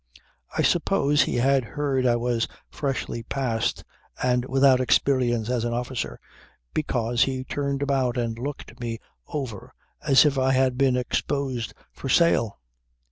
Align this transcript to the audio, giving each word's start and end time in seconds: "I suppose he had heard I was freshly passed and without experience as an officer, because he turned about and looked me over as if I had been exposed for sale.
"I 0.57 0.63
suppose 0.63 1.21
he 1.21 1.35
had 1.35 1.63
heard 1.63 2.07
I 2.07 2.15
was 2.15 2.47
freshly 2.71 3.21
passed 3.21 3.83
and 4.23 4.45
without 4.45 4.79
experience 4.81 5.47
as 5.47 5.63
an 5.63 5.73
officer, 5.75 6.19
because 6.73 7.25
he 7.25 7.43
turned 7.43 7.83
about 7.83 8.17
and 8.17 8.39
looked 8.39 8.79
me 8.79 8.97
over 9.27 9.75
as 10.01 10.25
if 10.25 10.39
I 10.39 10.53
had 10.53 10.75
been 10.75 10.97
exposed 10.97 11.75
for 11.91 12.09
sale. 12.09 12.57